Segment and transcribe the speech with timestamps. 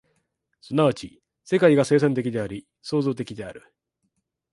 [0.61, 3.71] 即ち世界が生産的であり、創造的である。